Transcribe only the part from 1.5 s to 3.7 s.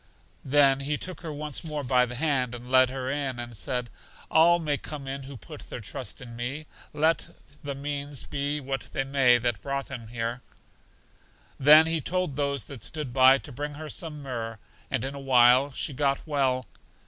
more by the hand and led her in, and